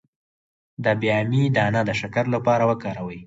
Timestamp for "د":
0.83-0.85, 1.85-1.89